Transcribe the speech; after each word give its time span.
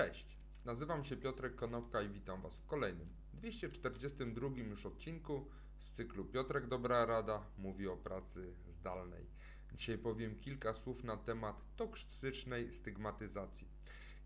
Cześć, 0.00 0.36
nazywam 0.64 1.04
się 1.04 1.16
Piotrek 1.16 1.56
Konopka 1.56 2.02
i 2.02 2.08
witam 2.08 2.42
Was 2.42 2.56
w 2.56 2.66
kolejnym, 2.66 3.08
242 3.34 4.48
już 4.48 4.86
odcinku 4.86 5.50
z 5.78 5.92
cyklu 5.92 6.24
Piotrek 6.24 6.66
Dobra 6.66 7.06
Rada 7.06 7.46
mówi 7.58 7.88
o 7.88 7.96
pracy 7.96 8.54
zdalnej. 8.68 9.26
Dzisiaj 9.72 9.98
powiem 9.98 10.36
kilka 10.38 10.74
słów 10.74 11.04
na 11.04 11.16
temat 11.16 11.56
toksycznej 11.76 12.74
stygmatyzacji. 12.74 13.68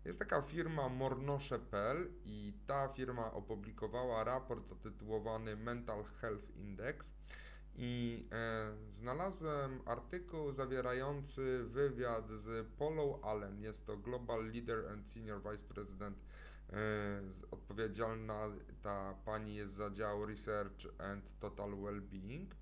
Jest 0.05 0.19
taka 0.19 0.41
firma 0.41 0.89
mornosze.pl 0.89 2.11
i 2.25 2.53
ta 2.67 2.87
firma 2.87 3.31
opublikowała 3.31 4.23
raport 4.23 4.67
zatytułowany 4.67 5.55
Mental 5.55 6.03
Health 6.03 6.55
Index 6.57 7.05
i 7.77 8.25
e, 8.31 8.71
znalazłem 8.99 9.81
artykuł 9.85 10.51
zawierający 10.51 11.63
wywiad 11.63 12.27
z 12.29 12.67
Paulą 12.67 13.21
Allen. 13.21 13.61
Jest 13.61 13.85
to 13.85 13.97
Global 13.97 14.45
Leader 14.45 14.87
and 14.87 15.07
Senior 15.07 15.41
Vice 15.41 15.63
President. 15.73 16.17
E, 16.73 16.77
odpowiedzialna 17.51 18.49
ta 18.81 19.15
pani 19.25 19.55
jest 19.55 19.73
za 19.73 19.89
dział 19.91 20.25
Research 20.25 20.85
and 20.97 21.39
Total 21.39 21.75
Wellbeing. 21.75 22.55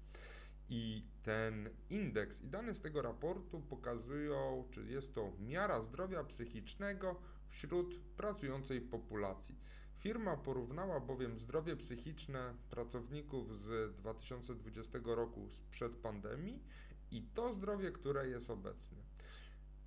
I 0.69 1.03
ten 1.23 1.69
indeks 1.89 2.41
i 2.41 2.47
dane 2.47 2.73
z 2.73 2.81
tego 2.81 3.01
raportu 3.01 3.61
pokazują, 3.61 4.67
czy 4.71 4.85
jest 4.85 5.15
to 5.15 5.31
miara 5.39 5.81
zdrowia 5.81 6.23
psychicznego 6.23 7.15
wśród 7.49 7.99
pracującej 8.17 8.81
populacji. 8.81 9.55
Firma 10.03 10.37
porównała 10.37 10.99
bowiem 10.99 11.39
zdrowie 11.39 11.75
psychiczne 11.75 12.53
pracowników 12.69 13.59
z 13.59 13.95
2020 13.95 14.99
roku 15.05 15.49
sprzed 15.49 15.95
pandemii 15.95 16.63
i 17.11 17.21
to 17.21 17.53
zdrowie, 17.53 17.91
które 17.91 18.27
jest 18.27 18.49
obecnie. 18.49 18.97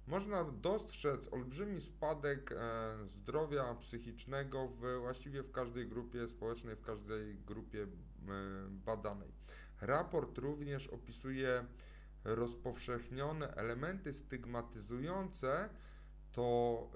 Można 0.06 0.44
dostrzec 0.44 1.32
olbrzymi 1.32 1.80
spadek 1.80 2.52
e, 2.52 2.56
zdrowia 3.06 3.74
psychicznego 3.74 4.68
w, 4.68 5.00
właściwie 5.00 5.42
w 5.42 5.52
każdej 5.52 5.88
grupie 5.88 6.28
społecznej, 6.28 6.76
w 6.76 6.82
każdej 6.82 7.38
grupie 7.38 7.86
badanej. 8.70 9.32
Raport 9.80 10.38
również 10.38 10.88
opisuje 10.88 11.66
rozpowszechnione 12.24 13.54
elementy 13.54 14.12
stygmatyzujące 14.14 15.68
to 16.36 16.90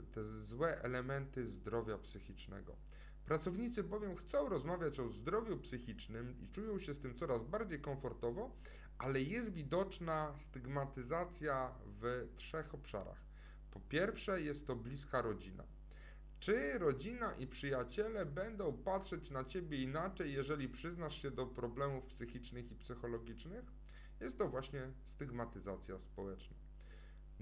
y, 0.00 0.12
te 0.12 0.42
złe 0.42 0.82
elementy 0.82 1.50
zdrowia 1.50 1.98
psychicznego. 1.98 2.76
Pracownicy 3.24 3.82
bowiem 3.82 4.16
chcą 4.16 4.48
rozmawiać 4.48 5.00
o 5.00 5.08
zdrowiu 5.08 5.56
psychicznym 5.58 6.40
i 6.40 6.48
czują 6.48 6.78
się 6.78 6.94
z 6.94 6.98
tym 6.98 7.14
coraz 7.14 7.44
bardziej 7.44 7.80
komfortowo, 7.80 8.56
ale 8.98 9.20
jest 9.20 9.52
widoczna 9.52 10.34
stygmatyzacja 10.36 11.74
w 12.00 12.28
trzech 12.36 12.74
obszarach. 12.74 13.20
Po 13.70 13.80
pierwsze, 13.80 14.42
jest 14.42 14.66
to 14.66 14.76
bliska 14.76 15.22
rodzina. 15.22 15.64
Czy 16.40 16.78
rodzina 16.78 17.34
i 17.34 17.46
przyjaciele 17.46 18.26
będą 18.26 18.72
patrzeć 18.72 19.30
na 19.30 19.44
ciebie 19.44 19.82
inaczej, 19.82 20.32
jeżeli 20.32 20.68
przyznasz 20.68 21.22
się 21.22 21.30
do 21.30 21.46
problemów 21.46 22.06
psychicznych 22.06 22.72
i 22.72 22.74
psychologicznych? 22.74 23.64
Jest 24.20 24.38
to 24.38 24.48
właśnie 24.48 24.92
stygmatyzacja 25.14 25.98
społeczna. 25.98 26.71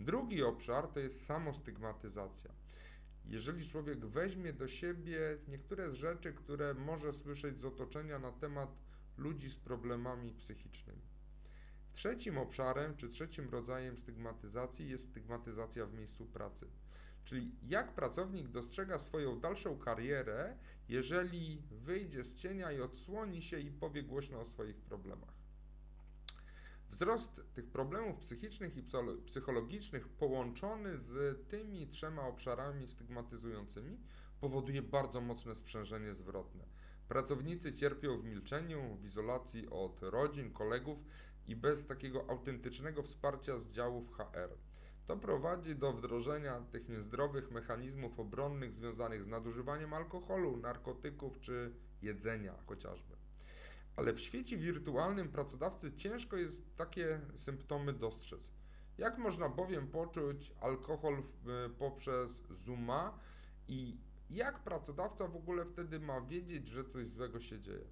Drugi 0.00 0.42
obszar 0.42 0.88
to 0.88 1.00
jest 1.00 1.26
samostygmatyzacja. 1.26 2.50
Jeżeli 3.24 3.68
człowiek 3.68 4.06
weźmie 4.06 4.52
do 4.52 4.68
siebie 4.68 5.38
niektóre 5.48 5.90
z 5.90 5.94
rzeczy, 5.94 6.32
które 6.32 6.74
może 6.74 7.12
słyszeć 7.12 7.60
z 7.60 7.64
otoczenia 7.64 8.18
na 8.18 8.32
temat 8.32 8.70
ludzi 9.16 9.50
z 9.50 9.56
problemami 9.56 10.32
psychicznymi. 10.32 11.02
Trzecim 11.92 12.38
obszarem, 12.38 12.96
czy 12.96 13.08
trzecim 13.08 13.50
rodzajem 13.50 13.96
stygmatyzacji 13.96 14.88
jest 14.88 15.10
stygmatyzacja 15.10 15.86
w 15.86 15.94
miejscu 15.94 16.26
pracy. 16.26 16.66
Czyli 17.24 17.52
jak 17.62 17.92
pracownik 17.92 18.48
dostrzega 18.48 18.98
swoją 18.98 19.40
dalszą 19.40 19.78
karierę, 19.78 20.56
jeżeli 20.88 21.62
wyjdzie 21.70 22.24
z 22.24 22.34
cienia 22.34 22.72
i 22.72 22.80
odsłoni 22.80 23.42
się 23.42 23.60
i 23.60 23.70
powie 23.70 24.02
głośno 24.02 24.40
o 24.40 24.44
swoich 24.44 24.76
problemach. 24.76 25.40
Wzrost 26.90 27.40
tych 27.54 27.70
problemów 27.70 28.18
psychicznych 28.18 28.76
i 28.76 28.84
psychologicznych 29.26 30.08
połączony 30.08 30.98
z 30.98 31.38
tymi 31.48 31.88
trzema 31.88 32.22
obszarami 32.22 32.88
stygmatyzującymi 32.88 33.98
powoduje 34.40 34.82
bardzo 34.82 35.20
mocne 35.20 35.54
sprzężenie 35.54 36.14
zwrotne. 36.14 36.64
Pracownicy 37.08 37.74
cierpią 37.74 38.18
w 38.18 38.24
milczeniu, 38.24 38.96
w 38.96 39.04
izolacji 39.04 39.70
od 39.70 40.02
rodzin, 40.02 40.52
kolegów 40.52 40.98
i 41.46 41.56
bez 41.56 41.86
takiego 41.86 42.30
autentycznego 42.30 43.02
wsparcia 43.02 43.58
z 43.58 43.70
działów 43.70 44.12
HR. 44.12 44.50
To 45.06 45.16
prowadzi 45.16 45.76
do 45.76 45.92
wdrożenia 45.92 46.60
tych 46.60 46.88
niezdrowych 46.88 47.50
mechanizmów 47.50 48.20
obronnych 48.20 48.74
związanych 48.74 49.24
z 49.24 49.26
nadużywaniem 49.26 49.92
alkoholu, 49.92 50.56
narkotyków 50.56 51.40
czy 51.40 51.74
jedzenia 52.02 52.54
chociażby. 52.66 53.29
Ale 53.96 54.12
w 54.12 54.20
świecie 54.20 54.56
wirtualnym 54.56 55.28
pracodawcy 55.28 55.92
ciężko 55.92 56.36
jest 56.36 56.76
takie 56.76 57.20
symptomy 57.36 57.92
dostrzec. 57.92 58.50
Jak 58.98 59.18
można 59.18 59.48
bowiem 59.48 59.88
poczuć 59.88 60.52
alkohol 60.60 61.14
e, 61.14 61.70
poprzez 61.78 62.30
Zooma 62.50 63.18
i 63.68 63.96
jak 64.30 64.58
pracodawca 64.58 65.28
w 65.28 65.36
ogóle 65.36 65.64
wtedy 65.64 66.00
ma 66.00 66.20
wiedzieć, 66.20 66.66
że 66.66 66.84
coś 66.84 67.08
złego 67.08 67.40
się 67.40 67.60
dzieje? 67.60 67.86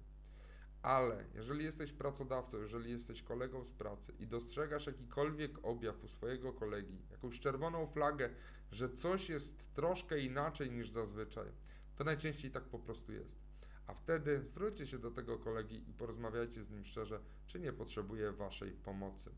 Ale 0.81 1.25
jeżeli 1.35 1.65
jesteś 1.65 1.93
pracodawcą, 1.93 2.57
jeżeli 2.57 2.91
jesteś 2.91 3.23
kolegą 3.23 3.63
z 3.63 3.71
pracy 3.71 4.13
i 4.19 4.27
dostrzegasz 4.27 4.87
jakikolwiek 4.87 5.65
objaw 5.65 6.03
u 6.03 6.07
swojego 6.07 6.53
kolegi, 6.53 6.97
jakąś 7.11 7.39
czerwoną 7.39 7.87
flagę, 7.87 8.29
że 8.71 8.89
coś 8.89 9.29
jest 9.29 9.73
troszkę 9.73 10.19
inaczej 10.19 10.71
niż 10.71 10.89
zazwyczaj, 10.89 11.47
to 11.95 12.03
najczęściej 12.03 12.51
tak 12.51 12.63
po 12.63 12.79
prostu 12.79 13.11
jest 13.11 13.48
a 13.89 13.93
wtedy 13.93 14.41
zwróćcie 14.43 14.87
się 14.87 14.99
do 14.99 15.11
tego 15.11 15.39
kolegi 15.39 15.89
i 15.89 15.93
porozmawiajcie 15.93 16.63
z 16.63 16.69
nim 16.69 16.85
szczerze, 16.85 17.19
czy 17.47 17.59
nie 17.59 17.73
potrzebuje 17.73 18.31
Waszej 18.31 18.71
pomocy. 18.71 19.31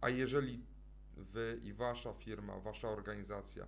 A 0.00 0.08
jeżeli 0.08 0.64
Wy 1.16 1.60
i 1.62 1.72
Wasza 1.72 2.12
firma, 2.12 2.60
Wasza 2.60 2.88
organizacja 2.88 3.66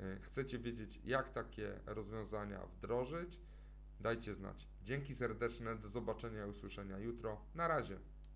y, 0.00 0.20
chcecie 0.20 0.58
wiedzieć, 0.58 1.00
jak 1.04 1.32
takie 1.32 1.80
rozwiązania 1.86 2.66
wdrożyć, 2.66 3.40
dajcie 4.00 4.34
znać. 4.34 4.68
Dzięki 4.82 5.14
serdeczne, 5.14 5.76
do 5.76 5.88
zobaczenia 5.88 6.46
i 6.46 6.50
usłyszenia 6.50 6.98
jutro. 6.98 7.40
Na 7.54 7.68
razie. 7.68 7.98